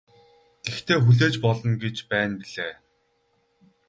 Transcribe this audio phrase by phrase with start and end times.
[0.65, 2.73] Гэхдээ хүлээж болно гэж байна билээ.